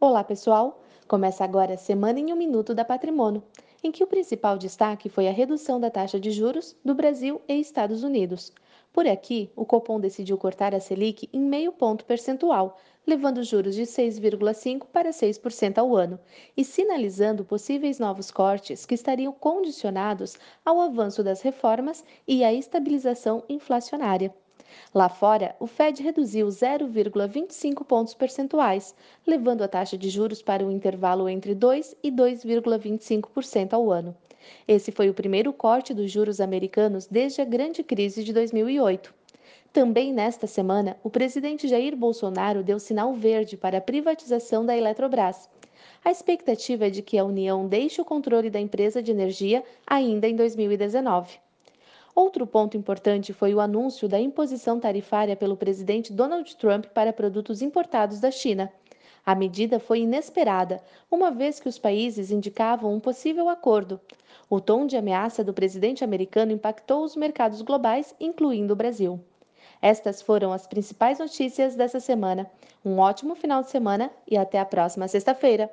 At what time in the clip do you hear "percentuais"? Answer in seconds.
28.14-28.94